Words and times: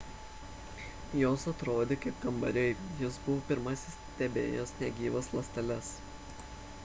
jos 1.23 1.43
atrodė 1.51 1.97
kaip 2.05 2.23
kambariai 2.23 2.71
jis 3.03 3.19
buvo 3.27 3.43
pirmasis 3.51 3.97
stebėjęs 4.07 4.75
negyvas 4.81 5.29
ląsteles 5.35 5.93